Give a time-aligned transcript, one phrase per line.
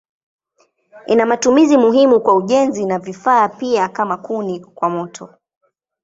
[1.07, 5.33] Ina matumizi muhimu kwa ujenzi na vifaa pia kama kuni kwa moto.